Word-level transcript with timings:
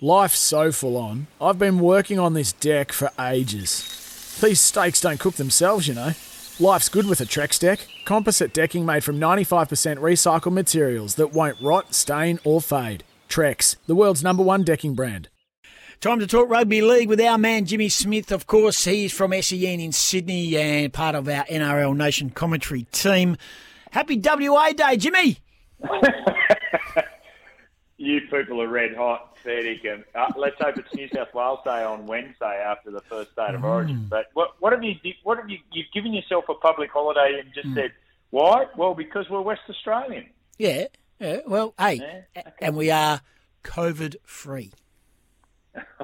Life's 0.00 0.38
so 0.38 0.70
full 0.70 0.96
on. 0.96 1.26
I've 1.40 1.58
been 1.58 1.80
working 1.80 2.20
on 2.20 2.34
this 2.34 2.52
deck 2.52 2.92
for 2.92 3.10
ages. 3.18 4.38
These 4.40 4.60
steaks 4.60 5.00
don't 5.00 5.18
cook 5.18 5.34
themselves, 5.34 5.88
you 5.88 5.94
know. 5.94 6.12
Life's 6.60 6.88
good 6.88 7.08
with 7.08 7.20
a 7.20 7.24
Trex 7.24 7.58
deck. 7.58 7.80
Composite 8.04 8.52
decking 8.52 8.86
made 8.86 9.02
from 9.02 9.18
95% 9.18 9.96
recycled 9.96 10.52
materials 10.52 11.16
that 11.16 11.32
won't 11.32 11.60
rot, 11.60 11.94
stain, 11.94 12.38
or 12.44 12.60
fade. 12.60 13.02
Trex, 13.28 13.74
the 13.88 13.96
world's 13.96 14.22
number 14.22 14.42
one 14.44 14.62
decking 14.62 14.94
brand. 14.94 15.30
Time 16.00 16.20
to 16.20 16.28
talk 16.28 16.48
rugby 16.48 16.80
league 16.80 17.08
with 17.08 17.20
our 17.20 17.36
man 17.36 17.64
Jimmy 17.64 17.88
Smith. 17.88 18.30
Of 18.30 18.46
course, 18.46 18.84
he's 18.84 19.12
from 19.12 19.32
SEN 19.42 19.80
in 19.80 19.90
Sydney 19.90 20.56
and 20.56 20.92
part 20.92 21.16
of 21.16 21.28
our 21.28 21.44
NRL 21.46 21.96
Nation 21.96 22.30
commentary 22.30 22.84
team. 22.92 23.36
Happy 23.90 24.16
WA 24.16 24.70
Day, 24.70 24.96
Jimmy. 24.96 25.38
you 27.98 28.20
people 28.22 28.62
are 28.62 28.68
red 28.68 28.94
hot, 28.96 29.36
fair 29.42 29.62
dinkum. 29.62 30.04
Uh, 30.14 30.32
let's 30.36 30.56
hope 30.60 30.78
it's 30.78 30.94
New 30.94 31.08
South 31.08 31.34
Wales 31.34 31.58
Day 31.64 31.82
on 31.82 32.06
Wednesday 32.06 32.62
after 32.64 32.90
the 32.90 33.00
first 33.02 33.32
state 33.32 33.54
of 33.54 33.64
origin. 33.64 34.06
But 34.08 34.26
what, 34.34 34.54
what 34.60 34.72
have 34.72 34.82
you? 34.82 34.94
What 35.24 35.38
have 35.38 35.50
you? 35.50 35.58
You've 35.72 35.90
given 35.92 36.14
yourself 36.14 36.44
a 36.48 36.54
public 36.54 36.90
holiday 36.90 37.40
and 37.40 37.52
just 37.52 37.74
said 37.74 37.92
why? 38.30 38.66
Well, 38.76 38.94
because 38.94 39.28
we're 39.28 39.40
West 39.42 39.62
Australian. 39.68 40.26
Yeah, 40.58 40.86
yeah. 41.20 41.38
Well, 41.46 41.74
hey, 41.78 41.96
Yeah, 41.96 42.42
okay. 42.46 42.52
and 42.62 42.76
we 42.76 42.90
are 42.90 43.20
COVID 43.64 44.16
free. 44.24 44.72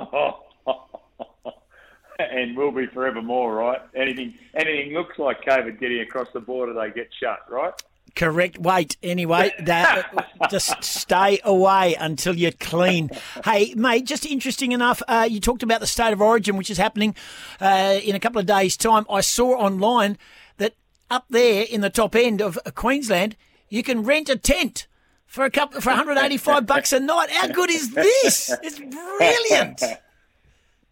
and 2.18 2.56
we'll 2.56 2.70
be 2.70 2.86
forevermore, 2.86 3.54
right? 3.54 3.80
Anything, 3.94 4.34
anything 4.54 4.92
looks 4.94 5.18
like 5.18 5.42
COVID 5.44 5.80
getting 5.80 6.00
across 6.00 6.28
the 6.32 6.40
border, 6.40 6.72
they 6.72 6.90
get 6.94 7.08
shut, 7.20 7.40
right? 7.50 7.72
Correct. 8.16 8.58
Wait. 8.58 8.96
Anyway, 9.02 9.52
that, 9.60 10.48
just 10.50 10.82
stay 10.84 11.40
away 11.44 11.94
until 11.98 12.34
you're 12.34 12.52
clean. 12.52 13.10
Hey, 13.44 13.74
mate. 13.74 14.06
Just 14.06 14.24
interesting 14.26 14.72
enough. 14.72 15.02
Uh, 15.08 15.26
you 15.28 15.40
talked 15.40 15.62
about 15.62 15.80
the 15.80 15.86
state 15.86 16.12
of 16.12 16.20
origin, 16.20 16.56
which 16.56 16.70
is 16.70 16.78
happening 16.78 17.14
uh, 17.60 17.98
in 18.02 18.14
a 18.14 18.20
couple 18.20 18.38
of 18.40 18.46
days' 18.46 18.76
time. 18.76 19.04
I 19.10 19.20
saw 19.20 19.54
online 19.54 20.18
that 20.58 20.74
up 21.10 21.26
there 21.30 21.64
in 21.68 21.80
the 21.80 21.90
top 21.90 22.14
end 22.14 22.40
of 22.40 22.58
Queensland, 22.74 23.36
you 23.68 23.82
can 23.82 24.04
rent 24.04 24.28
a 24.28 24.36
tent 24.36 24.86
for 25.26 25.44
a 25.44 25.50
couple 25.50 25.80
for 25.80 25.90
185 25.90 26.66
bucks 26.66 26.92
a 26.92 27.00
night. 27.00 27.30
How 27.30 27.48
good 27.48 27.70
is 27.70 27.92
this? 27.92 28.54
It's 28.62 28.78
brilliant. 28.78 29.82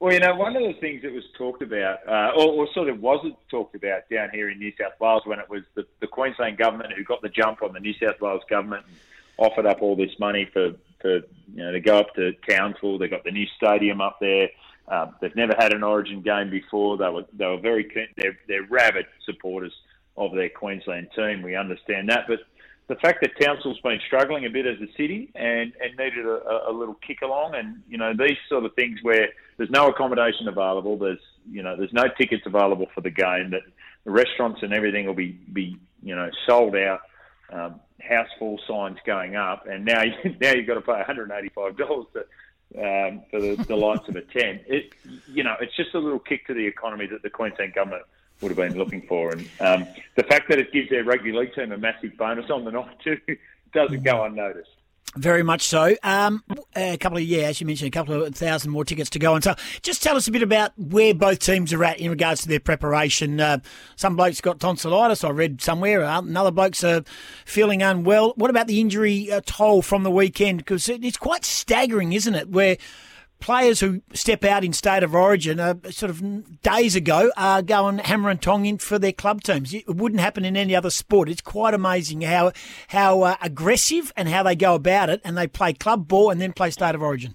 Well, 0.03 0.13
you 0.13 0.19
know, 0.19 0.35
one 0.35 0.57
of 0.57 0.65
the 0.65 0.73
things 0.81 1.03
that 1.03 1.13
was 1.13 1.23
talked 1.39 1.63
about, 1.63 2.01
uh, 2.09 2.33
or, 2.37 2.49
or 2.55 2.69
sort 2.75 2.89
of 2.89 3.01
wasn't 3.01 3.37
talked 3.49 3.77
about 3.77 4.09
down 4.11 4.31
here 4.33 4.51
in 4.51 4.59
New 4.59 4.73
South 4.77 4.99
Wales 4.99 5.23
when 5.27 5.39
it 5.39 5.49
was 5.49 5.63
the, 5.77 5.87
the 6.01 6.09
Queensland 6.09 6.59
government 6.59 6.93
who 6.93 7.05
got 7.05 7.23
the 7.23 7.29
jump 7.29 7.63
on 7.63 7.73
the 7.73 7.79
New 7.79 7.95
South 8.03 8.21
Wales 8.21 8.43
government 8.51 8.85
and 8.85 8.97
offered 9.39 9.65
up 9.65 9.81
all 9.81 9.95
this 9.95 10.11
money 10.19 10.51
for, 10.53 10.73
for 11.01 11.19
you 11.19 11.23
know, 11.55 11.71
to 11.71 11.79
go 11.79 12.01
up 12.01 12.13
to 12.17 12.33
Townsville. 12.51 12.99
They 12.99 13.07
got 13.07 13.23
the 13.23 13.31
new 13.31 13.47
stadium 13.57 14.01
up 14.01 14.19
there. 14.19 14.49
Um, 14.89 15.15
they've 15.21 15.37
never 15.37 15.55
had 15.57 15.73
an 15.73 15.85
Origin 15.85 16.21
game 16.21 16.51
before. 16.51 16.97
They 16.97 17.09
were 17.09 17.25
they 17.33 17.47
were 17.47 17.61
very 17.61 17.89
they're 18.17 18.37
they're 18.49 18.65
rabid 18.65 19.07
supporters 19.25 19.73
of 20.17 20.35
their 20.35 20.49
Queensland 20.49 21.11
team. 21.15 21.43
We 21.43 21.55
understand 21.55 22.09
that, 22.09 22.25
but 22.27 22.41
the 22.93 23.01
fact 23.01 23.23
that 23.23 23.31
Townsville's 23.41 23.81
been 23.81 24.01
struggling 24.07 24.45
a 24.45 24.51
bit 24.51 24.67
as 24.67 24.77
a 24.83 24.93
city 24.99 25.31
and, 25.35 25.73
and 25.81 25.97
needed 25.97 26.27
a, 26.27 26.69
a 26.69 26.73
little 26.73 26.95
kick 27.07 27.23
along, 27.23 27.55
and 27.55 27.83
you 27.89 27.97
know 27.97 28.13
these 28.13 28.37
sort 28.51 28.67
of 28.67 28.75
things 28.75 28.99
where 29.03 29.31
there's 29.57 29.71
no 29.71 29.89
accommodation 29.89 30.47
available, 30.47 30.99
there's 30.99 31.21
you 31.51 31.63
know 31.63 31.75
there's 31.75 31.93
no 31.95 32.05
tickets 32.19 32.43
available 32.45 32.87
for 32.95 33.01
the 33.01 33.11
game, 33.11 33.51
that 33.51 33.63
the 34.05 34.11
restaurants 34.11 34.63
and 34.63 34.75
everything 34.75 35.07
will 35.07 35.15
be 35.15 35.33
be 35.53 35.79
you 36.03 36.15
know 36.15 36.29
sold 36.47 36.77
out, 36.77 37.01
um, 37.51 37.81
house 38.07 38.29
full 38.39 38.61
signs 38.69 38.99
going 39.07 39.37
up, 39.37 39.67
and 39.67 39.87
now 39.87 40.03
now 40.41 40.53
you've 40.53 40.67
got 40.67 40.75
to 40.75 40.83
pay 40.83 40.93
185 40.93 41.77
dollars 41.77 42.07
to. 42.13 42.25
Um, 42.75 43.21
for 43.31 43.39
the, 43.39 43.63
the 43.69 43.77
likes 43.77 44.09
of 44.09 44.17
a 44.17 44.23
tent, 44.23 44.63
it 44.67 44.95
you 45.31 45.45
know 45.45 45.55
it's 45.61 45.77
just 45.77 45.95
a 45.95 45.99
little 45.99 46.19
kick 46.19 46.47
to 46.47 46.55
the 46.55 46.67
economy 46.67 47.07
that 47.07 47.23
the 47.23 47.29
Queensland 47.29 47.75
government 47.75 48.05
would 48.43 48.51
have 48.51 48.57
been 48.57 48.77
looking 48.77 49.03
for. 49.03 49.31
And 49.31 49.49
um, 49.61 49.87
the 50.17 50.25
fact 50.25 50.49
that 50.49 50.59
it 50.59 50.73
gives 50.73 50.91
their 50.91 51.05
rugby 51.05 51.33
league 51.33 51.55
team 51.55 51.73
a 51.73 51.79
massive 51.79 52.17
bonus 52.17 52.51
on 52.51 52.65
the 52.65 52.73
night 52.73 52.99
too 53.05 53.19
doesn't 53.73 54.03
go 54.03 54.25
unnoticed. 54.25 54.69
Very 55.15 55.43
much 55.43 55.63
so. 55.67 55.95
Um, 56.03 56.43
a 56.75 56.97
couple 56.97 57.19
of 57.19 57.25
yeah, 57.25 57.43
as 57.43 57.61
you 57.61 57.67
mentioned, 57.67 57.89
a 57.89 57.91
couple 57.91 58.23
of 58.23 58.35
thousand 58.35 58.71
more 58.71 58.83
tickets 58.83 59.11
to 59.11 59.19
go 59.19 59.35
on. 59.35 59.43
So, 59.43 59.55
just 59.83 60.03
tell 60.03 60.17
us 60.17 60.27
a 60.27 60.31
bit 60.31 60.43
about 60.43 60.73
where 60.79 61.13
both 61.13 61.41
teams 61.41 61.71
are 61.75 61.85
at 61.85 62.01
in 62.01 62.11
regards 62.11 62.41
to 62.43 62.49
their 62.49 62.61
preparation. 62.61 63.39
Uh, 63.39 63.59
some 63.95 64.17
blokes 64.17 64.41
got 64.41 64.59
tonsillitis. 64.59 65.23
I 65.23 65.29
read 65.29 65.61
somewhere. 65.61 66.03
Uh, 66.03 66.21
Another 66.21 66.51
blokes 66.51 66.83
are 66.83 67.05
feeling 67.45 67.83
unwell. 67.83 68.33
What 68.37 68.49
about 68.49 68.69
the 68.69 68.81
injury 68.81 69.31
uh, 69.31 69.43
toll 69.45 69.83
from 69.83 70.03
the 70.03 70.11
weekend? 70.11 70.59
Because 70.59 70.89
it, 70.89 71.05
it's 71.05 71.19
quite 71.19 71.45
staggering, 71.45 72.15
isn't 72.15 72.35
it? 72.35 72.49
Where 72.49 72.79
players 73.43 73.81
who 73.81 74.01
step 74.15 74.45
out 74.45 74.65
in 74.65 74.73
state 74.73 75.03
of 75.03 75.15
origin 75.15 75.59
uh, 75.61 75.75
sort 75.91 76.09
of 76.11 76.63
days 76.63 76.95
ago 76.97 77.31
are 77.37 77.61
going 77.61 77.99
hammer 77.99 78.31
and 78.31 78.41
tong 78.41 78.65
in 78.65 78.79
for 78.79 78.99
their 78.99 79.13
club 79.13 79.43
teams. 79.43 79.75
It 79.75 79.87
wouldn't 79.89 80.21
happen 80.21 80.45
in 80.45 80.57
any 80.57 80.75
other 80.77 80.91
sport. 80.91 81.29
It's 81.29 81.41
quite 81.43 81.75
amazing 81.75 82.23
how 82.23 82.53
how 82.89 83.23
uh, 83.23 83.37
aggressive 83.43 84.13
and 84.17 84.29
how 84.29 84.45
they 84.45 84.55
go 84.55 84.75
about 84.77 85.11
it, 85.11 85.21
and 85.25 85.37
they 85.37 85.49
play 85.49 85.73
club 85.73 86.09
ball 86.09 86.31
and 86.31 86.41
then 86.41 86.53
play 86.53 86.71
state 86.71 86.95
of 86.95 87.03
origin. 87.03 87.35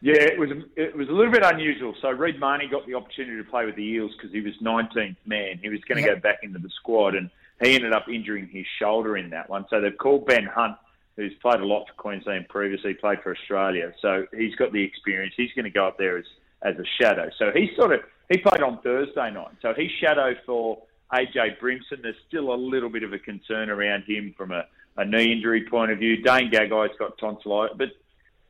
Yeah, 0.00 0.14
it 0.20 0.38
was 0.38 0.50
it 0.76 0.94
was 0.96 1.08
a 1.08 1.12
little 1.12 1.32
bit 1.32 1.44
unusual. 1.44 1.94
So 2.02 2.10
Reed 2.10 2.38
Mahoney 2.38 2.66
got 2.68 2.86
the 2.86 2.94
opportunity 2.94 3.36
to 3.38 3.48
play 3.48 3.64
with 3.64 3.76
the 3.76 3.84
Eels 3.84 4.10
because 4.16 4.32
he 4.32 4.40
was 4.42 4.52
19th 4.60 5.16
man. 5.24 5.58
He 5.62 5.68
was 5.70 5.80
going 5.88 6.02
to 6.02 6.06
Yep. 6.06 6.16
go 6.16 6.20
back 6.20 6.40
into 6.42 6.58
the 6.58 6.68
squad, 6.80 7.14
and 7.14 7.30
he 7.62 7.74
ended 7.74 7.92
up 7.92 8.06
injuring 8.08 8.48
his 8.48 8.66
shoulder 8.78 9.16
in 9.16 9.30
that 9.30 9.48
one. 9.48 9.64
So 9.70 9.80
they've 9.80 9.96
called 9.96 10.26
Ben 10.26 10.44
Hunt, 10.44 10.76
who's 11.16 11.32
played 11.40 11.60
a 11.60 11.66
lot 11.66 11.86
for 11.86 11.94
Queensland 11.94 12.48
previously, 12.48 12.94
played 12.94 13.20
for 13.22 13.34
Australia. 13.34 13.92
So 14.02 14.26
he's 14.36 14.54
got 14.56 14.72
the 14.72 14.82
experience. 14.82 15.34
He's 15.36 15.52
going 15.54 15.64
to 15.64 15.70
go 15.70 15.86
up 15.86 15.98
there 15.98 16.18
as 16.18 16.24
as 16.62 16.76
a 16.76 16.84
shadow. 17.00 17.30
So 17.38 17.50
he 17.54 17.70
sort 17.76 17.92
of 17.92 18.00
he 18.30 18.38
played 18.38 18.62
on 18.62 18.80
Thursday 18.82 19.30
night. 19.30 19.52
So 19.60 19.74
he 19.76 19.90
shadowed 20.00 20.38
for 20.46 20.82
AJ 21.12 21.58
Brimson. 21.60 22.02
There's 22.02 22.16
still 22.26 22.52
a 22.52 22.56
little 22.56 22.88
bit 22.88 23.02
of 23.02 23.12
a 23.12 23.18
concern 23.18 23.70
around 23.70 24.04
him 24.04 24.34
from 24.36 24.50
a, 24.50 24.64
a 24.96 25.04
knee 25.04 25.32
injury 25.32 25.66
point 25.68 25.92
of 25.92 25.98
view. 25.98 26.22
Dane 26.22 26.50
Gagai's 26.50 26.96
got 26.98 27.18
tonsillitis, 27.18 27.76
but 27.76 27.88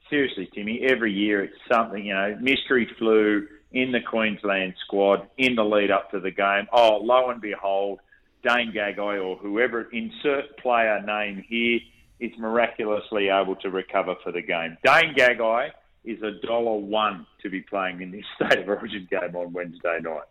seriously, 0.08 0.48
Timmy, 0.54 0.80
every 0.82 1.12
year 1.12 1.42
it's 1.42 1.56
something, 1.70 2.04
you 2.04 2.14
know, 2.14 2.36
mystery 2.40 2.88
flu 2.98 3.48
in 3.72 3.90
the 3.90 4.00
Queensland 4.00 4.74
squad 4.84 5.28
in 5.36 5.56
the 5.56 5.64
lead 5.64 5.90
up 5.90 6.10
to 6.12 6.20
the 6.20 6.30
game. 6.30 6.68
Oh, 6.72 6.98
lo 7.02 7.30
and 7.30 7.40
behold, 7.40 7.98
Dane 8.44 8.72
Gagai 8.72 9.22
or 9.22 9.36
whoever, 9.36 9.88
insert 9.90 10.56
player 10.58 11.02
name 11.04 11.44
here, 11.48 11.80
is 12.20 12.32
miraculously 12.38 13.28
able 13.28 13.56
to 13.56 13.70
recover 13.70 14.14
for 14.22 14.32
the 14.32 14.42
game. 14.42 14.76
Dane 14.84 15.14
Gagai 15.14 15.70
is 16.04 16.22
a 16.22 16.32
dollar 16.46 16.76
one 16.76 17.26
to 17.42 17.50
be 17.50 17.60
playing 17.60 18.00
in 18.00 18.10
this 18.10 18.24
State 18.36 18.60
of 18.60 18.68
Origin 18.68 19.08
game 19.10 19.34
on 19.34 19.52
Wednesday 19.52 19.98
night. 20.00 20.22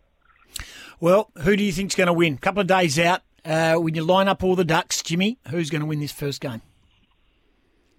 Well, 1.00 1.30
who 1.42 1.56
do 1.56 1.64
you 1.64 1.72
think's 1.72 1.94
going 1.94 2.06
to 2.06 2.12
win? 2.12 2.34
A 2.34 2.38
couple 2.38 2.60
of 2.60 2.66
days 2.66 2.98
out, 2.98 3.22
uh, 3.44 3.74
when 3.76 3.94
you 3.94 4.04
line 4.04 4.28
up 4.28 4.42
all 4.42 4.56
the 4.56 4.64
ducks, 4.64 5.02
Jimmy, 5.02 5.38
who's 5.48 5.70
going 5.70 5.80
to 5.80 5.86
win 5.86 6.00
this 6.00 6.12
first 6.12 6.40
game? 6.40 6.62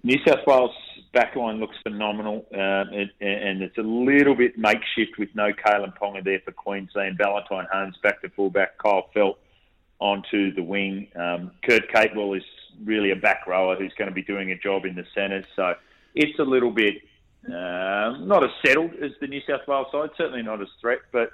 New 0.03 0.17
South 0.25 0.45
Wales 0.47 0.71
backline 1.13 1.59
looks 1.59 1.75
phenomenal, 1.83 2.45
um, 2.53 2.93
it, 2.93 3.09
and 3.21 3.61
it's 3.61 3.77
a 3.77 3.81
little 3.81 4.35
bit 4.35 4.57
makeshift 4.57 5.17
with 5.17 5.29
no 5.33 5.51
Kalyn 5.51 5.97
Ponga 5.97 6.23
there 6.23 6.41
for 6.43 6.51
Queensland. 6.51 7.17
Valentine 7.17 7.65
Holmes 7.71 7.95
back 8.03 8.21
to 8.21 8.29
fullback, 8.29 8.77
Kyle 8.77 9.09
Feldt 9.15 9.37
onto 9.99 10.53
the 10.53 10.61
wing. 10.61 11.07
Um, 11.15 11.51
Kurt 11.63 11.89
Capewell 11.91 12.37
is 12.37 12.43
really 12.83 13.11
a 13.11 13.15
back 13.15 13.47
rower 13.47 13.75
who's 13.75 13.93
going 13.97 14.09
to 14.09 14.13
be 14.13 14.23
doing 14.23 14.51
a 14.51 14.57
job 14.57 14.85
in 14.85 14.95
the 14.95 15.05
centres. 15.13 15.45
So 15.55 15.75
it's 16.13 16.37
a 16.39 16.43
little 16.43 16.71
bit 16.71 16.95
um, 17.47 18.27
not 18.27 18.43
as 18.43 18.49
settled 18.65 18.91
as 19.01 19.11
the 19.21 19.27
New 19.27 19.41
South 19.47 19.67
Wales 19.67 19.87
side, 19.91 20.09
certainly 20.17 20.41
not 20.41 20.61
as 20.61 20.67
threat, 20.81 20.99
but 21.11 21.31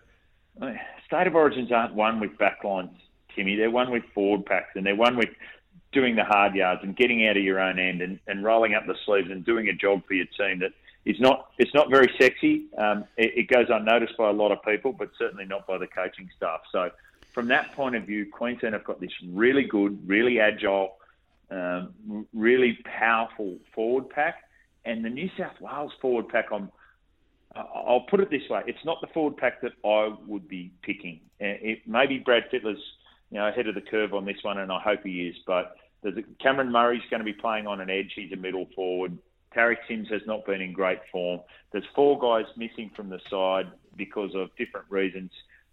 uh, 0.61 0.73
state 1.05 1.27
of 1.27 1.35
origins 1.35 1.71
aren't 1.71 1.93
one 1.93 2.19
with 2.19 2.31
backlines, 2.37 2.93
Timmy. 3.33 3.55
They're 3.55 3.71
one 3.71 3.91
with 3.91 4.03
forward 4.13 4.45
packs, 4.45 4.71
and 4.75 4.85
they're 4.85 4.95
one 4.95 5.15
with 5.15 5.29
doing 5.93 6.15
the 6.15 6.23
hard 6.23 6.55
yards 6.55 6.81
and 6.83 6.95
getting 6.95 7.27
out 7.27 7.37
of 7.37 7.43
your 7.43 7.59
own 7.59 7.79
end 7.79 8.01
and, 8.01 8.19
and 8.27 8.43
rolling 8.43 8.73
up 8.73 8.85
the 8.87 8.95
sleeves 9.05 9.29
and 9.29 9.45
doing 9.45 9.67
a 9.69 9.73
job 9.73 10.01
for 10.07 10.13
your 10.13 10.25
team 10.37 10.59
that 10.59 10.71
is 11.05 11.19
not 11.19 11.51
it's 11.57 11.73
not 11.73 11.89
very 11.89 12.11
sexy. 12.19 12.65
Um, 12.77 13.05
it, 13.17 13.31
it 13.35 13.47
goes 13.47 13.67
unnoticed 13.69 14.17
by 14.17 14.29
a 14.29 14.33
lot 14.33 14.51
of 14.51 14.61
people, 14.63 14.93
but 14.93 15.09
certainly 15.17 15.45
not 15.45 15.65
by 15.65 15.77
the 15.77 15.87
coaching 15.87 16.29
staff. 16.35 16.61
So 16.71 16.91
from 17.33 17.47
that 17.47 17.73
point 17.73 17.95
of 17.95 18.03
view, 18.03 18.25
Queensland 18.31 18.73
have 18.73 18.83
got 18.83 18.99
this 18.99 19.11
really 19.29 19.63
good, 19.63 19.97
really 20.07 20.39
agile, 20.39 20.97
um, 21.51 22.25
really 22.33 22.77
powerful 22.85 23.57
forward 23.75 24.09
pack. 24.09 24.35
and 24.85 25.03
the 25.05 25.09
New 25.09 25.29
South 25.37 25.59
Wales 25.59 25.91
forward 26.01 26.29
pack. 26.29 26.45
I'm, 26.51 26.71
I'll 27.55 28.05
put 28.09 28.19
it 28.19 28.29
this 28.29 28.47
way: 28.49 28.61
it's 28.65 28.83
not 28.85 29.01
the 29.01 29.07
forward 29.07 29.37
pack 29.37 29.61
that 29.61 29.73
I 29.85 30.13
would 30.25 30.47
be 30.47 30.71
picking. 30.81 31.19
It, 31.39 31.81
maybe 31.85 32.19
Brad 32.19 32.43
Fittler's, 32.49 32.81
you 33.29 33.37
know, 33.37 33.47
ahead 33.47 33.67
of 33.67 33.75
the 33.75 33.81
curve 33.81 34.13
on 34.13 34.25
this 34.25 34.37
one, 34.41 34.57
and 34.59 34.71
I 34.71 34.79
hope 34.79 35.01
he 35.03 35.27
is. 35.27 35.35
But 35.45 35.75
Cameron 36.41 36.71
Murray's 36.71 37.01
going 37.09 37.19
to 37.19 37.25
be 37.25 37.33
playing 37.33 37.67
on 37.67 37.81
an 37.81 37.89
edge. 37.89 38.13
He's 38.15 38.31
a 38.31 38.37
middle 38.37 38.67
forward. 38.75 39.17
Tariq 39.55 39.77
Sims 39.87 40.07
has 40.09 40.21
not 40.25 40.45
been 40.45 40.61
in 40.61 40.71
great 40.71 40.99
form. 41.11 41.41
There's 41.71 41.83
four 41.93 42.17
guys 42.17 42.45
missing 42.55 42.89
from 42.95 43.09
the 43.09 43.19
side 43.29 43.69
because 43.97 44.33
of 44.33 44.49
different 44.55 44.85
reasons, 44.89 45.31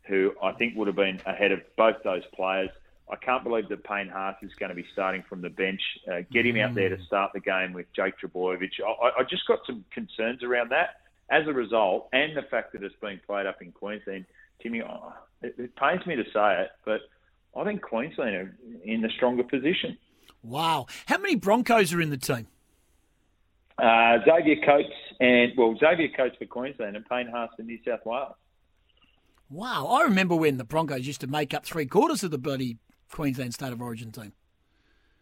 who 0.08 0.34
I 0.42 0.52
think 0.52 0.76
would 0.76 0.88
have 0.88 0.96
been 0.96 1.20
ahead 1.26 1.52
of 1.52 1.60
both 1.76 1.96
those 2.02 2.24
players. 2.34 2.70
I 3.10 3.16
can't 3.16 3.42
believe 3.42 3.68
that 3.68 3.84
Payne 3.84 4.08
Haas 4.08 4.36
is 4.42 4.52
going 4.58 4.68
to 4.68 4.74
be 4.74 4.84
starting 4.92 5.24
from 5.28 5.40
the 5.40 5.48
bench. 5.48 5.80
Uh, 6.10 6.20
get 6.30 6.44
him 6.44 6.56
out 6.58 6.74
there 6.74 6.90
to 6.90 7.02
start 7.04 7.32
the 7.32 7.40
game 7.40 7.72
with 7.72 7.86
Jake 7.94 8.14
Trbojevic. 8.22 8.72
I, 8.86 9.20
I 9.20 9.22
just 9.22 9.46
got 9.46 9.60
some 9.66 9.84
concerns 9.90 10.42
around 10.42 10.70
that. 10.70 11.00
As 11.30 11.46
a 11.46 11.52
result, 11.52 12.08
and 12.14 12.34
the 12.34 12.42
fact 12.42 12.72
that 12.72 12.82
it's 12.82 12.94
being 13.02 13.20
played 13.26 13.44
up 13.44 13.60
in 13.60 13.70
Queensland, 13.72 14.24
Timmy, 14.62 14.80
oh, 14.82 15.12
it, 15.42 15.54
it 15.58 15.76
pains 15.76 16.06
me 16.06 16.16
to 16.16 16.24
say 16.32 16.62
it, 16.62 16.70
but 16.86 17.02
I 17.54 17.64
think 17.64 17.82
Queensland 17.82 18.34
are 18.34 18.56
in 18.82 19.02
the 19.02 19.10
stronger 19.10 19.42
position. 19.42 19.98
Wow. 20.42 20.86
How 21.06 21.18
many 21.18 21.34
Broncos 21.34 21.92
are 21.92 22.00
in 22.00 22.08
the 22.08 22.16
team? 22.16 22.46
Uh, 23.76 24.18
Xavier 24.24 24.56
Coates 24.64 24.88
and, 25.20 25.52
well, 25.56 25.76
Xavier 25.78 26.08
Coates 26.16 26.36
for 26.38 26.46
Queensland 26.46 26.96
and 26.96 27.06
Payne 27.06 27.28
Haas 27.28 27.50
for 27.56 27.62
New 27.62 27.78
South 27.86 28.06
Wales. 28.06 28.34
Wow. 29.50 29.86
I 29.86 30.04
remember 30.04 30.34
when 30.34 30.56
the 30.56 30.64
Broncos 30.64 31.06
used 31.06 31.20
to 31.20 31.26
make 31.26 31.52
up 31.52 31.66
three 31.66 31.86
quarters 31.86 32.24
of 32.24 32.30
the 32.30 32.38
bloody 32.38 32.78
Queensland 33.10 33.54
State 33.54 33.72
of 33.72 33.80
Origin 33.80 34.12
team. 34.12 34.32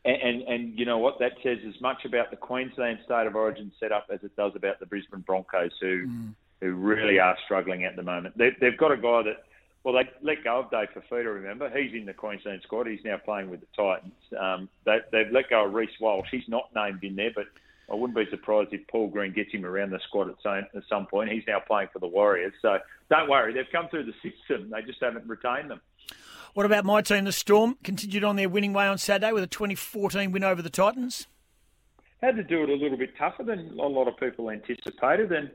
And, 0.04 0.22
and, 0.22 0.42
and, 0.42 0.78
you 0.78 0.84
know 0.84 0.98
what? 0.98 1.18
That 1.18 1.32
says 1.42 1.58
as 1.66 1.80
much 1.80 2.04
about 2.04 2.30
the 2.30 2.36
Queensland 2.36 3.00
State 3.04 3.26
of 3.26 3.34
Origin 3.34 3.72
setup 3.80 4.06
as 4.12 4.22
it 4.22 4.36
does 4.36 4.52
about 4.54 4.78
the 4.78 4.86
Brisbane 4.86 5.20
Broncos, 5.20 5.72
who 5.80 6.06
mm. 6.06 6.34
who 6.60 6.74
really 6.74 7.18
are 7.18 7.36
struggling 7.44 7.84
at 7.84 7.96
the 7.96 8.02
moment. 8.02 8.38
They, 8.38 8.50
they've 8.60 8.76
got 8.76 8.92
a 8.92 8.96
guy 8.96 9.22
that, 9.24 9.44
well, 9.82 9.94
they 9.94 10.08
let 10.22 10.44
go 10.44 10.60
of 10.60 10.70
Dave 10.70 10.88
Fifita, 10.94 11.34
remember? 11.34 11.68
He's 11.70 11.92
in 11.92 12.06
the 12.06 12.14
Queensland 12.14 12.62
squad. 12.62 12.86
He's 12.86 13.04
now 13.04 13.16
playing 13.16 13.50
with 13.50 13.60
the 13.60 13.66
Titans. 13.76 14.14
Um, 14.38 14.68
they, 14.84 14.98
they've 15.10 15.32
let 15.32 15.50
go 15.50 15.66
of 15.66 15.74
Reece 15.74 15.98
Walsh. 16.00 16.28
He's 16.30 16.48
not 16.48 16.70
named 16.74 17.02
in 17.02 17.16
there, 17.16 17.32
but 17.34 17.46
I 17.90 17.94
wouldn't 17.94 18.16
be 18.16 18.30
surprised 18.30 18.72
if 18.72 18.86
Paul 18.88 19.08
Green 19.08 19.32
gets 19.32 19.52
him 19.52 19.64
around 19.64 19.90
the 19.90 20.00
squad 20.08 20.28
at 20.28 20.36
some, 20.42 20.66
at 20.74 20.82
some 20.88 21.06
point. 21.06 21.30
He's 21.30 21.44
now 21.46 21.60
playing 21.60 21.88
for 21.92 21.98
the 21.98 22.06
Warriors. 22.06 22.52
So 22.62 22.78
don't 23.10 23.28
worry, 23.28 23.52
they've 23.52 23.66
come 23.70 23.88
through 23.88 24.04
the 24.04 24.14
system. 24.28 24.70
They 24.70 24.82
just 24.82 25.00
haven't 25.00 25.26
retained 25.26 25.70
them. 25.70 25.80
What 26.56 26.64
about 26.64 26.87
my 26.87 27.03
team, 27.03 27.25
the 27.25 27.32
Storm? 27.32 27.76
Continued 27.85 28.25
on 28.25 28.37
their 28.37 28.49
winning 28.49 28.73
way 28.73 28.87
on 28.87 28.97
Saturday 28.97 29.31
with 29.31 29.43
a 29.43 29.47
2014 29.47 30.32
win 30.32 30.43
over 30.43 30.62
the 30.62 30.70
Titans. 30.70 31.26
Had 32.23 32.37
to 32.37 32.43
do 32.43 32.62
it 32.62 32.70
a 32.70 32.73
little 32.73 32.97
bit 32.97 33.11
tougher 33.19 33.43
than 33.43 33.79
a 33.79 33.87
lot 33.87 34.08
of 34.08 34.17
people 34.17 34.50
anticipated, 34.50 35.32
and 35.32 35.50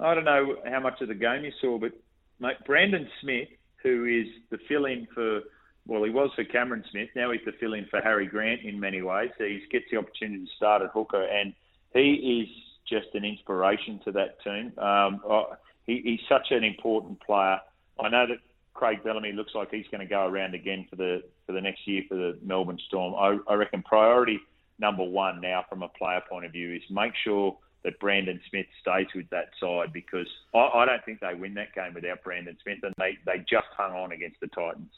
I 0.00 0.12
don't 0.12 0.24
know 0.24 0.56
how 0.68 0.80
much 0.80 1.00
of 1.02 1.06
the 1.06 1.14
game 1.14 1.44
you 1.44 1.52
saw, 1.60 1.78
but 1.78 1.92
mate, 2.40 2.56
Brandon 2.66 3.08
Smith, 3.20 3.46
who 3.84 4.04
is 4.06 4.26
the 4.50 4.58
fill-in 4.66 5.06
for 5.14 5.42
well, 5.86 6.02
he 6.02 6.10
was 6.10 6.30
for 6.34 6.42
Cameron 6.42 6.82
Smith. 6.90 7.10
Now 7.14 7.30
he's 7.30 7.44
the 7.46 7.52
fill-in 7.52 7.86
for 7.88 8.00
Harry 8.00 8.26
Grant 8.26 8.62
in 8.62 8.80
many 8.80 9.02
ways. 9.02 9.30
He 9.38 9.62
gets 9.70 9.84
the 9.92 9.98
opportunity 9.98 10.46
to 10.46 10.50
start 10.56 10.82
at 10.82 10.90
hooker, 10.92 11.22
and 11.22 11.54
he 11.94 12.42
is 12.42 12.48
just 12.88 13.14
an 13.14 13.24
inspiration 13.24 14.00
to 14.04 14.10
that 14.10 14.42
team. 14.42 14.76
Um, 14.78 15.20
he, 15.86 16.00
he's 16.02 16.28
such 16.28 16.48
an 16.50 16.64
important 16.64 17.20
player. 17.20 17.60
I 18.00 18.08
know 18.08 18.26
that 18.26 18.38
Craig 18.74 19.02
Bellamy 19.04 19.32
looks 19.32 19.54
like 19.54 19.70
he's 19.70 19.86
going 19.90 20.00
to 20.00 20.06
go 20.06 20.26
around 20.26 20.54
again 20.54 20.86
for 20.88 20.96
the 20.96 21.22
for 21.46 21.52
the 21.52 21.60
next 21.60 21.86
year 21.86 22.02
for 22.08 22.14
the 22.14 22.38
Melbourne 22.42 22.78
Storm. 22.86 23.14
I, 23.14 23.38
I 23.50 23.54
reckon 23.54 23.82
priority 23.82 24.40
number 24.78 25.04
one 25.04 25.40
now 25.40 25.64
from 25.68 25.82
a 25.82 25.88
player 25.88 26.22
point 26.28 26.46
of 26.46 26.52
view 26.52 26.74
is 26.74 26.82
make 26.90 27.12
sure 27.22 27.56
that 27.84 27.98
Brandon 27.98 28.40
Smith 28.48 28.66
stays 28.80 29.06
with 29.14 29.28
that 29.30 29.48
side 29.60 29.92
because 29.92 30.26
I, 30.54 30.58
I 30.58 30.84
don't 30.86 31.04
think 31.04 31.20
they 31.20 31.34
win 31.34 31.54
that 31.54 31.74
game 31.74 31.94
without 31.94 32.22
Brandon 32.22 32.56
Smith, 32.62 32.78
and 32.82 32.94
they, 32.98 33.18
they 33.24 33.38
just 33.38 33.66
hung 33.76 33.92
on 33.92 34.12
against 34.12 34.40
the 34.40 34.48
Titans. 34.48 34.92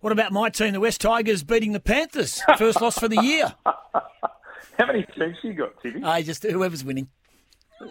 What 0.00 0.12
about 0.12 0.32
my 0.32 0.50
team, 0.50 0.72
the 0.72 0.80
West 0.80 1.00
Tigers, 1.00 1.42
beating 1.42 1.72
the 1.72 1.80
Panthers? 1.80 2.42
First 2.58 2.80
loss 2.80 2.98
for 2.98 3.08
the 3.08 3.22
year. 3.22 3.54
How 4.78 4.86
many 4.86 5.06
teams 5.16 5.36
you 5.42 5.54
got, 5.54 5.80
Timmy? 5.82 6.02
I 6.02 6.20
uh, 6.20 6.22
just 6.22 6.42
whoever's 6.42 6.84
winning. 6.84 7.08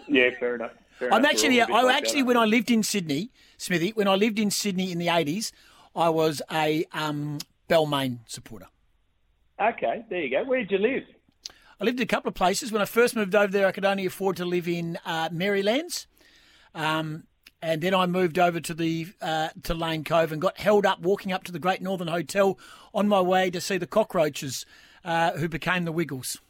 Yeah, 0.06 0.30
fair 0.38 0.56
enough. 0.56 0.72
I'm 1.00 1.24
actually, 1.24 1.60
I 1.60 1.66
like 1.66 1.96
actually, 1.96 2.22
when 2.22 2.36
I 2.36 2.44
lived 2.44 2.70
in 2.70 2.82
Sydney, 2.82 3.30
Smithy, 3.56 3.90
when 3.90 4.08
I 4.08 4.14
lived 4.14 4.38
in 4.38 4.50
Sydney 4.50 4.92
in 4.92 4.98
the 4.98 5.08
80s, 5.08 5.52
I 5.94 6.08
was 6.08 6.42
a 6.50 6.84
um, 6.92 7.38
Balmain 7.68 8.18
supporter. 8.26 8.66
Okay, 9.60 10.04
there 10.08 10.20
you 10.20 10.30
go. 10.30 10.44
Where 10.44 10.60
did 10.60 10.70
you 10.70 10.78
live? 10.78 11.04
I 11.80 11.84
lived 11.84 11.98
in 11.98 12.04
a 12.04 12.06
couple 12.06 12.28
of 12.28 12.34
places. 12.34 12.72
When 12.72 12.82
I 12.82 12.86
first 12.86 13.14
moved 13.16 13.34
over 13.34 13.52
there, 13.52 13.66
I 13.66 13.72
could 13.72 13.84
only 13.84 14.06
afford 14.06 14.36
to 14.36 14.44
live 14.44 14.68
in 14.68 14.98
uh, 15.04 15.28
Merrylands. 15.32 16.06
Um, 16.74 17.24
and 17.62 17.80
then 17.80 17.94
I 17.94 18.06
moved 18.06 18.38
over 18.38 18.60
to 18.60 18.74
the 18.74 19.08
uh, 19.22 19.48
to 19.62 19.74
Lane 19.74 20.04
Cove 20.04 20.32
and 20.32 20.40
got 20.42 20.58
held 20.58 20.84
up 20.84 21.00
walking 21.00 21.32
up 21.32 21.44
to 21.44 21.52
the 21.52 21.58
Great 21.58 21.80
Northern 21.80 22.08
Hotel 22.08 22.58
on 22.92 23.08
my 23.08 23.20
way 23.20 23.50
to 23.50 23.60
see 23.60 23.78
the 23.78 23.86
Cockroaches, 23.86 24.66
uh, 25.04 25.32
who 25.32 25.48
became 25.48 25.84
the 25.84 25.92
Wiggles. 25.92 26.40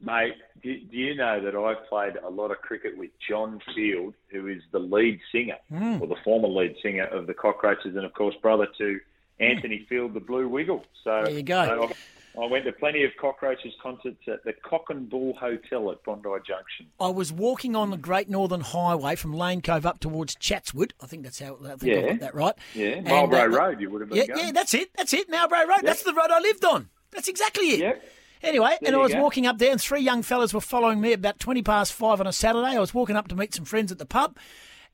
Mate, 0.00 0.34
do, 0.62 0.78
do, 0.78 0.96
you 0.96 1.16
know 1.16 1.42
that 1.42 1.56
I've 1.56 1.88
played 1.88 2.14
a 2.24 2.30
lot 2.30 2.52
of 2.52 2.58
cricket 2.58 2.96
with 2.96 3.10
John 3.28 3.60
Field, 3.74 4.14
who 4.30 4.46
is 4.46 4.62
the 4.70 4.78
lead 4.78 5.18
singer, 5.32 5.56
mm. 5.72 6.00
or 6.00 6.06
the 6.06 6.16
former 6.22 6.48
lead 6.48 6.76
singer 6.82 7.06
of 7.06 7.26
the 7.26 7.34
Cockroaches, 7.34 7.96
and 7.96 8.04
of 8.04 8.14
course 8.14 8.36
brother 8.40 8.68
to 8.78 9.00
Anthony 9.40 9.86
Field, 9.88 10.14
the 10.14 10.20
Blue 10.20 10.48
Wiggle. 10.48 10.84
So 11.02 11.22
there 11.24 11.34
you 11.34 11.42
go. 11.42 11.90
I, 12.36 12.40
I 12.40 12.46
went 12.46 12.64
to 12.66 12.72
plenty 12.72 13.02
of 13.02 13.10
Cockroaches 13.20 13.74
concerts 13.82 14.22
at 14.28 14.44
the 14.44 14.52
Cock 14.52 14.86
and 14.90 15.08
Bull 15.08 15.34
Hotel 15.34 15.90
at 15.90 16.04
Bondi 16.04 16.28
Junction. 16.46 16.86
I 17.00 17.08
was 17.08 17.32
walking 17.32 17.74
on 17.74 17.90
the 17.90 17.96
Great 17.96 18.28
Northern 18.28 18.60
Highway 18.60 19.16
from 19.16 19.32
Lane 19.32 19.60
Cove 19.62 19.84
up 19.84 19.98
towards 19.98 20.36
Chatswood. 20.36 20.94
I 21.02 21.06
think 21.06 21.24
that's 21.24 21.40
how 21.40 21.58
I 21.64 21.76
think 21.76 21.82
yeah. 21.82 21.96
I 21.96 22.08
got 22.10 22.20
that 22.20 22.34
right. 22.34 22.54
Yeah, 22.74 23.00
Marlborough 23.00 23.44
and, 23.46 23.54
uh, 23.54 23.58
Road. 23.58 23.80
You 23.80 23.90
would 23.90 24.02
have 24.02 24.10
been 24.10 24.18
yeah, 24.18 24.26
going. 24.26 24.46
yeah, 24.46 24.52
that's 24.52 24.74
it. 24.74 24.90
That's 24.96 25.12
it. 25.12 25.28
Marlborough 25.28 25.66
Road. 25.66 25.78
Yep. 25.78 25.84
That's 25.84 26.02
the 26.04 26.14
road 26.14 26.30
I 26.30 26.38
lived 26.38 26.64
on. 26.64 26.88
That's 27.10 27.26
exactly 27.26 27.70
it. 27.70 27.80
Yep. 27.80 28.04
Anyway, 28.42 28.76
there 28.80 28.88
and 28.88 28.96
I 28.96 28.98
was 28.98 29.12
go. 29.12 29.22
walking 29.22 29.46
up 29.46 29.58
there, 29.58 29.72
and 29.72 29.80
three 29.80 30.00
young 30.00 30.22
fellas 30.22 30.54
were 30.54 30.60
following 30.60 31.00
me 31.00 31.12
about 31.12 31.38
20 31.38 31.62
past 31.62 31.92
five 31.92 32.20
on 32.20 32.26
a 32.26 32.32
Saturday. 32.32 32.76
I 32.76 32.78
was 32.78 32.94
walking 32.94 33.16
up 33.16 33.28
to 33.28 33.34
meet 33.34 33.54
some 33.54 33.64
friends 33.64 33.90
at 33.90 33.98
the 33.98 34.06
pub, 34.06 34.36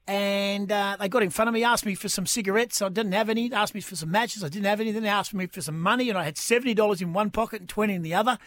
and 0.07 0.71
uh, 0.73 0.97
they 0.99 1.09
got 1.09 1.23
in 1.23 1.31
front 1.31 1.49
of 1.49 1.55
me, 1.55 1.63
asked 1.65 1.87
me 1.87 1.95
for 1.95 2.09
some 2.09 2.27
cigarettes. 2.27 2.81
I 2.81 2.89
didn't 2.89 3.13
have 3.13 3.29
any. 3.29 3.53
Asked 3.53 3.75
me 3.75 3.81
for 3.81 3.97
some 3.97 4.11
matches. 4.11 4.43
I 4.43 4.49
didn't 4.49 4.67
have 4.67 4.81
any. 4.81 4.93
Then 4.93 5.03
they 5.03 5.09
asked 5.09 5.35
me 5.35 5.47
for 5.47 5.61
some 5.61 5.81
money, 5.81 6.09
and 6.09 6.19
I 6.19 6.25
had 6.25 6.37
$70 6.37 7.03
in 7.03 7.13
one 7.13 7.31
pocket 7.31 7.61
and 7.61 7.69
20 7.69 7.95
in 7.95 8.03
the 8.03 8.15
other. 8.15 8.39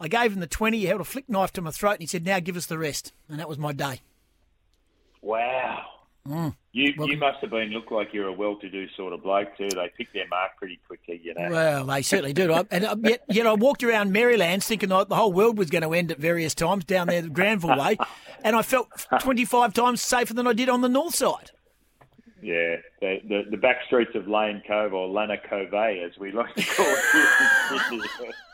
I 0.00 0.08
gave 0.08 0.32
him 0.32 0.40
the 0.40 0.46
20. 0.46 0.78
He 0.78 0.86
held 0.86 1.00
a 1.00 1.04
flick 1.04 1.28
knife 1.28 1.52
to 1.54 1.62
my 1.62 1.70
throat, 1.70 1.92
and 1.92 2.00
he 2.00 2.06
said, 2.06 2.24
Now 2.24 2.40
give 2.40 2.56
us 2.56 2.66
the 2.66 2.78
rest. 2.78 3.12
And 3.28 3.38
that 3.38 3.48
was 3.48 3.58
my 3.58 3.72
day. 3.72 4.00
Wow. 5.22 5.93
Mm. 6.26 6.56
You 6.72 6.94
well, 6.96 7.08
you 7.08 7.18
must 7.18 7.40
have 7.40 7.50
been 7.50 7.68
look 7.68 7.90
like 7.90 8.14
you're 8.14 8.28
a 8.28 8.32
well-to-do 8.32 8.88
sort 8.96 9.12
of 9.12 9.22
bloke 9.22 9.56
too. 9.58 9.68
They 9.68 9.92
pick 9.96 10.10
their 10.14 10.26
mark 10.28 10.56
pretty 10.56 10.80
quickly, 10.86 11.20
you 11.22 11.34
know. 11.34 11.50
Well, 11.50 11.84
they 11.84 12.00
certainly 12.00 12.32
do. 12.32 12.50
and 12.70 12.84
uh, 12.84 12.96
yet, 13.02 13.24
yet 13.28 13.46
I 13.46 13.52
walked 13.52 13.84
around 13.84 14.10
Maryland 14.10 14.64
thinking 14.64 14.88
the 14.88 15.04
whole 15.10 15.34
world 15.34 15.58
was 15.58 15.68
going 15.68 15.82
to 15.82 15.92
end 15.92 16.10
at 16.10 16.18
various 16.18 16.54
times 16.54 16.86
down 16.86 17.08
there 17.08 17.20
the 17.20 17.28
Granville 17.28 17.78
way, 17.78 17.98
and 18.42 18.56
I 18.56 18.62
felt 18.62 18.88
25 19.20 19.74
times 19.74 20.00
safer 20.00 20.32
than 20.32 20.46
I 20.46 20.54
did 20.54 20.70
on 20.70 20.80
the 20.80 20.88
north 20.88 21.14
side. 21.14 21.50
Yeah, 22.40 22.76
the, 23.00 23.20
the, 23.26 23.42
the 23.52 23.56
back 23.56 23.76
streets 23.86 24.14
of 24.14 24.26
Lane 24.26 24.62
Cove 24.66 24.92
or 24.92 25.08
Lana 25.08 25.36
Cove, 25.48 25.72
as 25.72 26.18
we 26.18 26.32
like 26.32 26.54
to 26.54 26.62
call 26.62 26.86
it. 26.86 28.34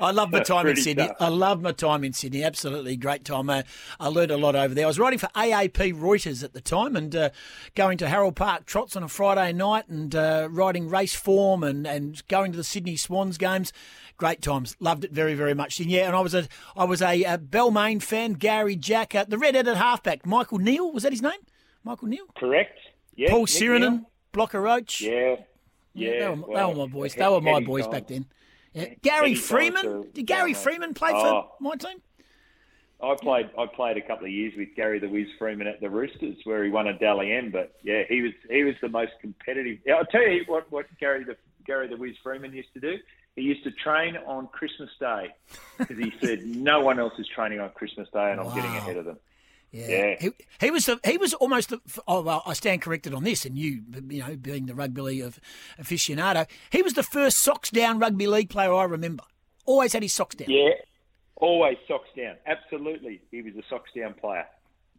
I 0.00 0.10
love 0.10 0.30
my 0.30 0.40
time 0.40 0.66
in 0.66 0.76
Sydney. 0.76 1.06
Tough. 1.06 1.16
I 1.20 1.28
love 1.28 1.62
my 1.62 1.72
time 1.72 2.04
in 2.04 2.12
Sydney. 2.12 2.42
Absolutely 2.42 2.96
great 2.96 3.24
time. 3.24 3.48
Uh, 3.48 3.62
I 3.98 4.08
learned 4.08 4.30
a 4.30 4.36
lot 4.36 4.54
over 4.54 4.74
there. 4.74 4.84
I 4.84 4.88
was 4.88 4.98
writing 4.98 5.18
for 5.18 5.28
AAP 5.28 5.94
Reuters 5.94 6.44
at 6.44 6.52
the 6.52 6.60
time 6.60 6.96
and 6.96 7.14
uh, 7.14 7.30
going 7.74 7.98
to 7.98 8.08
Harold 8.08 8.36
Park 8.36 8.66
trots 8.66 8.96
on 8.96 9.02
a 9.02 9.08
Friday 9.08 9.52
night 9.52 9.88
and 9.88 10.14
uh, 10.14 10.48
writing 10.50 10.88
race 10.88 11.14
form 11.14 11.62
and, 11.62 11.86
and 11.86 12.26
going 12.28 12.52
to 12.52 12.56
the 12.56 12.64
Sydney 12.64 12.96
Swans 12.96 13.38
games. 13.38 13.72
Great 14.16 14.42
times. 14.42 14.76
Loved 14.80 15.04
it 15.04 15.12
very, 15.12 15.34
very 15.34 15.54
much. 15.54 15.80
And 15.80 15.90
yeah, 15.90 16.06
and 16.06 16.16
I 16.16 16.20
was 16.20 16.34
a 16.34 16.48
I 16.76 16.84
was 16.84 17.02
a, 17.02 17.22
a 17.24 17.38
Balmain 17.38 18.02
fan. 18.02 18.34
Gary 18.34 18.76
Jack, 18.76 19.14
uh, 19.14 19.24
the 19.28 19.38
red-headed 19.38 19.76
halfback, 19.76 20.24
Michael 20.24 20.58
Neal 20.58 20.90
was 20.92 21.02
that 21.02 21.12
his 21.12 21.22
name? 21.22 21.40
Michael 21.84 22.08
Neal? 22.08 22.24
Correct. 22.36 22.78
Yeah, 23.14 23.30
Paul 23.30 23.40
Nick 23.40 23.48
Sironen, 23.48 24.06
Blocker 24.32 24.60
Roach. 24.60 25.00
Yeah. 25.00 25.36
Yeah, 25.94 26.10
they, 26.10 26.28
were, 26.28 26.34
well, 26.34 26.68
they 26.68 26.78
were 26.78 26.86
my 26.86 26.92
boys. 26.92 27.14
They 27.14 27.26
were 27.26 27.40
my 27.40 27.60
boys 27.60 27.86
back 27.88 28.06
then. 28.06 28.26
Yeah. 28.76 28.94
Gary 29.02 29.34
Freeman. 29.34 30.10
Did 30.12 30.26
Gary 30.26 30.52
Freeman 30.52 30.92
play 30.92 31.10
Oh. 31.14 31.50
for 31.58 31.62
my 31.62 31.76
team? 31.76 32.02
I 33.02 33.14
played 33.20 33.50
I 33.58 33.66
played 33.66 33.96
a 33.96 34.02
couple 34.02 34.26
of 34.26 34.30
years 34.32 34.52
with 34.56 34.68
Gary 34.76 34.98
the 34.98 35.08
Wiz 35.08 35.28
Freeman 35.38 35.66
at 35.66 35.80
the 35.80 35.88
Roosters, 35.90 36.36
where 36.44 36.62
he 36.64 36.70
won 36.70 36.86
a 36.88 36.98
Dally 36.98 37.32
M. 37.32 37.50
But 37.50 37.74
yeah, 37.82 38.02
he 38.08 38.20
was 38.22 38.32
he 38.50 38.64
was 38.64 38.74
the 38.82 38.88
most 38.88 39.12
competitive. 39.20 39.78
Yeah, 39.86 39.94
I'll 39.94 40.04
tell 40.06 40.22
you 40.26 40.44
what 40.46 40.70
what 40.70 40.86
Gary 41.00 41.24
the 41.24 41.36
Gary 41.66 41.88
the 41.88 41.96
Wiz 41.96 42.16
Freeman 42.22 42.52
used 42.52 42.72
to 42.74 42.80
do. 42.80 42.96
He 43.34 43.42
used 43.42 43.64
to 43.64 43.70
train 43.70 44.16
on 44.26 44.46
Christmas 44.48 44.90
Day 45.00 45.28
because 45.78 45.98
he 45.98 46.12
said 46.22 46.42
no 46.46 46.80
one 46.80 46.98
else 46.98 47.12
is 47.18 47.26
training 47.28 47.60
on 47.60 47.70
Christmas 47.70 48.08
Day, 48.12 48.30
and 48.32 48.40
I'm 48.40 48.54
getting 48.54 48.74
ahead 48.76 48.96
of 48.98 49.04
them. 49.06 49.18
Yeah. 49.72 49.86
Yeah. 49.88 50.14
He, 50.20 50.30
he 50.60 50.70
was 50.70 50.86
the, 50.86 50.98
he 51.04 51.18
was 51.18 51.34
almost 51.34 51.70
the, 51.70 51.80
oh 52.08 52.22
well 52.22 52.42
I 52.46 52.52
stand 52.54 52.82
corrected 52.82 53.12
on 53.12 53.24
this 53.24 53.44
and 53.44 53.58
you 53.58 53.82
you 54.08 54.20
know 54.20 54.36
being 54.36 54.66
the 54.66 54.74
rugby 54.74 55.00
league 55.02 55.22
of 55.22 55.38
aficionado 55.78 56.46
he 56.70 56.82
was 56.82 56.94
the 56.94 57.02
first 57.02 57.38
socks 57.42 57.70
down 57.70 57.98
rugby 57.98 58.26
league 58.26 58.48
player 58.48 58.72
I 58.72 58.84
remember 58.84 59.24
always 59.66 59.92
had 59.92 60.02
his 60.02 60.12
socks 60.12 60.36
down 60.36 60.48
Yeah, 60.50 60.70
Always 61.36 61.76
socks 61.86 62.08
down. 62.16 62.36
Absolutely, 62.46 63.20
he 63.30 63.42
was 63.42 63.54
a 63.56 63.62
socks 63.68 63.90
down 63.94 64.14
player. 64.14 64.46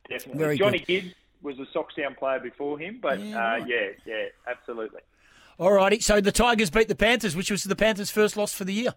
Definitely. 0.08 0.40
Very 0.40 0.58
Johnny 0.58 0.80
good. 0.80 1.16
Was 1.42 1.58
a 1.60 1.66
socks 1.74 1.96
down 1.96 2.14
player 2.16 2.40
before 2.40 2.78
him, 2.78 3.00
but 3.02 3.20
Yeah, 3.20 3.36
uh, 3.38 3.40
right. 3.60 3.68
yeah, 3.68 3.88
yeah, 4.06 4.26
absolutely. 4.48 5.02
All 5.60 5.72
righty. 5.72 6.00
So 6.00 6.22
the 6.22 6.32
Tigers 6.32 6.70
beat 6.70 6.88
the 6.90 6.96
Panthers, 6.96 7.36
which 7.36 7.50
was 7.50 7.64
the 7.64 7.76
Panthers' 7.76 8.12
first 8.12 8.38
loss 8.38 8.54
for 8.54 8.66
the 8.66 8.74
year. 8.74 8.94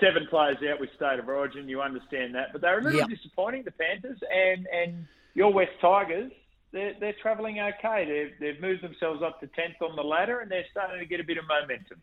Seven 0.00 0.26
players 0.28 0.56
out 0.70 0.80
with 0.80 0.90
state 0.96 1.18
of 1.18 1.28
origin. 1.28 1.68
You 1.68 1.82
understand 1.82 2.34
that, 2.34 2.52
but 2.52 2.60
they're 2.60 2.78
a 2.78 2.82
little 2.82 3.00
Yep. 3.00 3.08
disappointing. 3.10 3.64
The 3.64 3.72
Panthers 3.72 4.18
and 4.32 4.66
and 4.72 5.06
your 5.34 5.52
West 5.52 5.72
Tigers. 5.80 6.32
They're, 6.72 6.94
they're 7.00 7.16
travelling 7.20 7.58
okay. 7.58 8.04
They've, 8.06 8.32
they've 8.38 8.60
moved 8.60 8.82
themselves 8.84 9.22
up 9.22 9.40
to 9.40 9.48
10th 9.48 9.82
on 9.82 9.96
the 9.96 10.04
ladder 10.04 10.38
and 10.38 10.48
they're 10.48 10.66
starting 10.70 11.00
to 11.00 11.04
get 11.04 11.18
a 11.18 11.24
bit 11.24 11.36
of 11.36 11.44
momentum. 11.48 12.00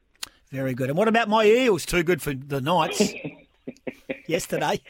Very 0.52 0.74
good. 0.74 0.90
And 0.90 0.98
what 0.98 1.08
about 1.08 1.30
my 1.30 1.46
Eels? 1.46 1.86
Too 1.86 2.04
good 2.04 2.22
for 2.22 2.34
the 2.34 2.60
Knights 2.60 3.14
yesterday. 4.28 4.82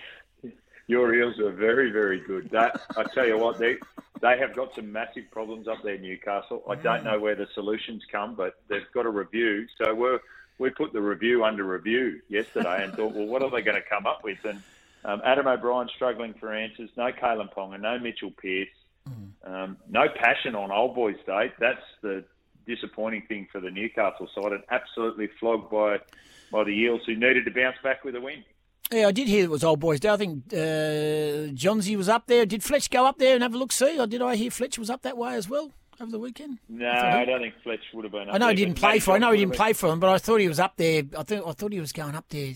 Your 0.88 1.14
Eels 1.14 1.38
are 1.40 1.52
very, 1.52 1.92
very 1.92 2.20
good. 2.22 2.50
That, 2.52 2.82
I 2.96 3.04
tell 3.14 3.28
you 3.28 3.38
what, 3.38 3.60
they 3.60 3.78
they 4.22 4.38
have 4.40 4.56
got 4.56 4.74
some 4.74 4.92
massive 4.92 5.30
problems 5.32 5.68
up 5.68 5.84
there, 5.84 5.98
Newcastle. 5.98 6.64
I 6.68 6.76
don't 6.76 7.02
mm. 7.02 7.06
know 7.06 7.20
where 7.20 7.36
the 7.36 7.48
solutions 7.54 8.04
come, 8.12 8.36
but 8.36 8.56
they've 8.68 8.90
got 8.94 9.06
a 9.06 9.10
review. 9.10 9.68
So 9.78 9.94
we 9.94 10.18
we 10.60 10.70
put 10.70 10.94
the 10.94 11.02
review 11.02 11.44
under 11.44 11.64
review 11.64 12.22
yesterday 12.30 12.84
and 12.84 12.94
thought, 12.94 13.14
well, 13.14 13.26
what 13.26 13.42
are 13.44 13.52
they 13.52 13.62
going 13.62 13.82
to 13.82 13.88
come 13.88 14.06
up 14.06 14.24
with? 14.24 14.44
And 14.44 14.62
um, 15.06 15.22
Adam 15.24 15.48
O'Brien 15.48 15.90
struggling 15.96 16.34
for 16.34 16.54
answers. 16.54 16.90
No 16.98 17.12
Kalyn 17.12 17.54
Ponga, 17.54 17.80
no 17.80 18.00
Mitchell 18.00 18.32
Pearce, 18.32 18.68
um, 19.44 19.78
no 19.90 20.08
passion 20.10 20.56
on 20.56 20.72
Old 20.72 20.96
Boys 20.96 21.18
Day. 21.26 21.52
That's 21.60 21.84
the 22.02 22.24
disappointing 22.66 23.24
thing 23.28 23.48
for 23.52 23.62
the 23.62 23.72
Newcastle 23.72 24.28
side, 24.34 24.52
and 24.52 24.64
absolutely 24.70 25.30
flogged 25.40 25.70
by 25.72 26.00
by 26.52 26.64
the 26.64 26.72
Eels, 26.72 27.02
who 27.06 27.14
needed 27.14 27.46
to 27.46 27.52
bounce 27.52 27.78
back 27.84 28.04
with 28.04 28.16
a 28.16 28.22
win. 28.22 28.44
Yeah, 28.92 29.08
I 29.08 29.12
did 29.12 29.28
hear 29.28 29.44
it 29.44 29.50
was 29.50 29.66
Old 29.66 29.82
Boys 29.82 30.00
Day. 30.00 30.10
I 30.10 30.18
think 30.18 30.54
uh, 30.54 31.54
Johnsy 31.54 31.98
was 31.98 32.08
up 32.08 32.28
there. 32.28 32.46
Did 32.46 32.64
Fletch 32.64 32.90
go 32.90 33.06
up 33.06 33.18
there 33.18 33.34
and 33.34 33.44
have 33.44 33.54
a 33.54 33.58
look 33.58 33.74
see? 33.74 34.00
Or 34.00 34.08
did 34.08 34.22
I 34.22 34.38
hear 34.38 34.50
Fletch 34.50 34.80
was 34.80 34.90
up 34.90 35.02
that 35.02 35.18
way 35.18 35.36
as 35.36 35.50
well 35.50 35.72
over 36.00 36.12
the 36.12 36.20
weekend? 36.20 36.60
No, 36.70 36.90
I 36.90 37.26
don't 37.26 37.42
think 37.42 37.56
Fletch 37.64 37.80
would 37.94 38.06
have 38.06 38.12
been. 38.12 38.30
Up 38.30 38.36
I 38.36 38.38
know 38.38 38.50
he 38.50 38.56
didn't 38.56 38.76
play 38.76 39.00
for. 39.00 39.12
I 39.12 39.18
know 39.18 39.32
he 39.32 39.40
didn't 39.40 39.56
play 39.56 39.74
for 39.74 39.92
him, 39.92 40.00
but 40.00 40.10
I 40.10 40.18
thought 40.18 40.40
he 40.40 40.48
was 40.48 40.60
up 40.60 40.78
there. 40.78 41.04
I 41.18 41.24
think 41.24 41.46
I 41.46 41.52
thought 41.52 41.72
he 41.72 41.80
was 41.80 41.92
going 41.92 42.16
up 42.16 42.30
there 42.30 42.54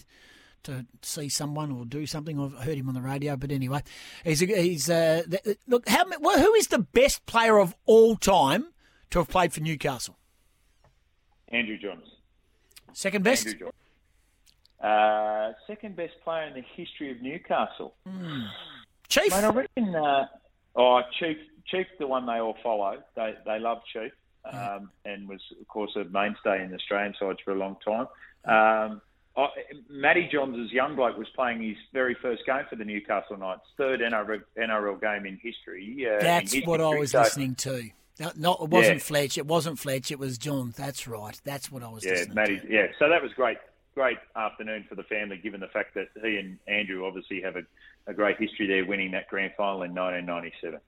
to 0.63 0.85
see 1.01 1.29
someone 1.29 1.71
or 1.71 1.85
do 1.85 2.05
something. 2.05 2.39
I've 2.39 2.53
heard 2.65 2.77
him 2.77 2.87
on 2.87 2.93
the 2.93 3.01
radio, 3.01 3.35
but 3.35 3.51
anyway, 3.51 3.81
he's 4.23 4.41
a, 4.43 4.45
he's 4.45 4.89
uh, 4.89 5.23
th- 5.29 5.57
look. 5.67 5.87
How 5.87 6.05
well, 6.19 6.39
who 6.39 6.53
is 6.53 6.67
the 6.67 6.79
best 6.79 7.25
player 7.25 7.59
of 7.59 7.75
all 7.85 8.15
time 8.15 8.67
to 9.09 9.19
have 9.19 9.27
played 9.29 9.53
for 9.53 9.61
Newcastle? 9.61 10.17
Andrew 11.49 11.77
Johns. 11.77 12.07
Second 12.93 13.23
best. 13.23 13.47
Andrew 13.47 13.59
Johns. 13.59 13.73
Uh, 14.81 15.53
second 15.67 15.95
best 15.95 16.13
player 16.23 16.47
in 16.47 16.53
the 16.53 16.63
history 16.75 17.11
of 17.11 17.21
Newcastle. 17.21 17.93
Chief. 19.09 19.29
Mate, 19.29 19.43
I 19.43 19.49
reckon. 19.49 19.95
Uh, 19.95 20.25
oh, 20.75 21.01
Chief. 21.19 21.37
Chief, 21.67 21.87
the 21.99 22.07
one 22.07 22.25
they 22.25 22.39
all 22.39 22.57
follow. 22.63 22.97
They 23.15 23.35
they 23.45 23.59
love 23.59 23.81
Chief, 23.91 24.11
um, 24.51 24.89
and 25.05 25.27
was 25.27 25.41
of 25.59 25.67
course 25.67 25.95
a 25.95 26.03
mainstay 26.05 26.63
in 26.63 26.69
the 26.71 26.75
Australian 26.77 27.13
sides 27.19 27.39
for 27.43 27.51
a 27.51 27.55
long 27.55 27.77
time. 27.85 28.07
Um, 28.45 29.01
I, 29.37 29.47
Matty 29.89 30.27
Johns' 30.31 30.71
young 30.73 30.95
bloke 30.95 31.17
was 31.17 31.29
playing 31.29 31.61
his 31.63 31.77
very 31.93 32.15
first 32.21 32.45
game 32.45 32.63
for 32.69 32.75
the 32.75 32.83
Newcastle 32.83 33.37
Knights, 33.37 33.61
third 33.77 34.01
NRL, 34.01 34.41
NRL 34.57 34.99
game 34.99 35.25
in 35.25 35.37
history. 35.41 36.05
Uh, 36.05 36.15
in 36.15 36.19
That's 36.19 36.51
his 36.53 36.65
what 36.65 36.81
I 36.81 36.87
was 36.97 37.11
So- 37.11 37.19
listening 37.21 37.55
to. 37.55 37.89
No, 38.19 38.31
no, 38.35 38.53
it 38.55 38.69
wasn't 38.69 38.97
Yeah. 38.97 39.03
Fletch. 39.03 39.37
It 39.37 39.47
wasn't 39.47 39.79
Fletch. 39.79 40.11
It 40.11 40.19
was 40.19 40.37
John. 40.37 40.73
That's 40.77 41.07
right. 41.07 41.39
That's 41.45 41.71
what 41.71 41.81
I 41.81 41.87
was 41.87 42.03
Yeah, 42.05 42.11
listening 42.11 42.35
Matty. 42.35 42.59
to. 42.59 42.69
Yeah, 42.71 42.87
so 42.99 43.07
that 43.09 43.21
was 43.23 43.31
great. 43.33 43.57
Great 43.95 44.17
afternoon 44.35 44.83
for 44.87 44.95
the 44.95 45.03
family, 45.03 45.37
given 45.37 45.59
the 45.59 45.67
fact 45.69 45.93
that 45.95 46.09
he 46.21 46.37
and 46.37 46.59
Andrew 46.67 47.05
obviously 47.05 47.41
have 47.41 47.55
a, 47.55 47.63
a 48.07 48.13
great 48.13 48.37
history 48.37 48.67
there, 48.67 48.85
winning 48.85 49.11
that 49.11 49.27
grand 49.27 49.53
final 49.57 49.83
in 49.83 49.93
1997. 49.95 50.79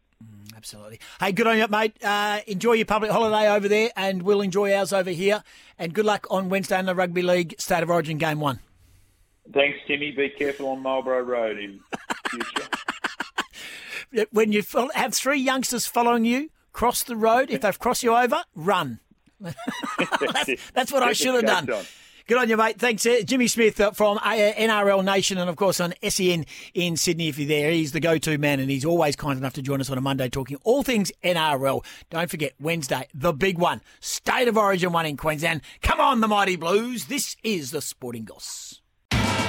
Absolutely. 0.63 0.97
Hey, 1.19 1.33
good 1.33 1.45
on 1.45 1.57
you, 1.57 1.67
mate. 1.67 2.01
Uh, 2.01 2.39
enjoy 2.47 2.71
your 2.71 2.85
public 2.85 3.11
holiday 3.11 3.49
over 3.49 3.67
there, 3.67 3.89
and 3.97 4.23
we'll 4.23 4.39
enjoy 4.39 4.73
ours 4.73 4.93
over 4.93 5.09
here. 5.09 5.43
And 5.77 5.93
good 5.93 6.05
luck 6.05 6.25
on 6.31 6.47
Wednesday 6.47 6.79
in 6.79 6.85
the 6.85 6.95
Rugby 6.95 7.21
League 7.21 7.55
State 7.59 7.83
of 7.83 7.89
Origin 7.89 8.17
Game 8.17 8.39
1. 8.39 8.61
Thanks, 9.53 9.77
Timmy. 9.85 10.11
Be 10.11 10.29
careful 10.29 10.69
on 10.69 10.81
Marlborough 10.81 11.23
Road 11.23 11.57
in 11.59 11.81
future. 12.29 12.69
When 14.31 14.51
you 14.51 14.63
have 14.93 15.13
three 15.15 15.39
youngsters 15.39 15.87
following 15.87 16.23
you, 16.23 16.51
cross 16.71 17.03
the 17.03 17.15
road. 17.15 17.49
If 17.49 17.61
they've 17.61 17.79
crossed 17.79 18.03
you 18.03 18.15
over, 18.15 18.43
run. 18.55 18.99
that's, 19.41 20.71
that's 20.71 20.91
what 20.93 21.01
I 21.01 21.13
should 21.13 21.33
have 21.33 21.65
done. 21.65 21.83
Good 22.25 22.37
on 22.37 22.47
you, 22.47 22.55
mate. 22.55 22.79
Thanks, 22.79 23.05
uh, 23.05 23.17
Jimmy 23.25 23.47
Smith 23.49 23.81
uh, 23.81 23.91
from 23.91 24.17
uh, 24.19 24.31
NRL 24.31 25.03
Nation 25.03 25.37
and, 25.37 25.49
of 25.49 25.57
course, 25.57 25.81
on 25.81 25.93
SEN 26.07 26.45
in 26.73 26.95
Sydney. 26.95 27.27
If 27.27 27.37
you're 27.37 27.49
there, 27.49 27.69
he's 27.69 27.91
the 27.91 27.99
go-to 27.99 28.37
man, 28.37 28.61
and 28.61 28.69
he's 28.69 28.85
always 28.85 29.17
kind 29.17 29.37
enough 29.37 29.51
to 29.53 29.61
join 29.61 29.81
us 29.81 29.89
on 29.89 29.97
a 29.97 30.01
Monday 30.01 30.29
talking 30.29 30.57
all 30.63 30.83
things 30.83 31.11
NRL. 31.21 31.83
Don't 32.09 32.29
forget 32.29 32.53
Wednesday, 32.61 33.09
the 33.13 33.33
big 33.33 33.57
one, 33.57 33.81
State 33.99 34.47
of 34.47 34.57
Origin 34.57 34.93
one 34.93 35.05
in 35.05 35.17
Queensland. 35.17 35.63
Come 35.81 35.99
on, 35.99 36.21
the 36.21 36.29
mighty 36.29 36.55
Blues! 36.55 37.07
This 37.07 37.35
is 37.43 37.71
the 37.71 37.81
Sporting 37.81 38.23
Goss. 38.23 38.82